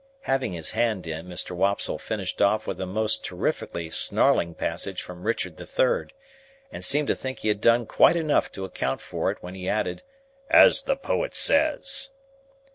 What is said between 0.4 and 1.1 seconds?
his hand